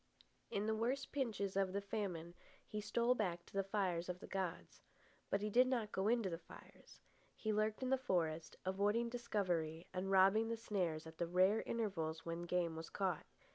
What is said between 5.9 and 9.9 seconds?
go into the fires. He lurked in the forest, avoiding discovery